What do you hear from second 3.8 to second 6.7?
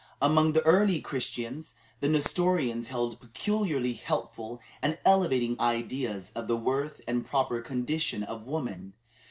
helpful and elevating ideas of the